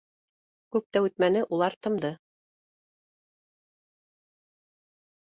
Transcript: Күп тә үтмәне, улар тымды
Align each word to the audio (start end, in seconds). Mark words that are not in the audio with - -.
Күп 0.75 0.87
тә 0.97 1.03
үтмәне, 1.07 1.43
улар 1.57 1.77
тымды 1.87 2.11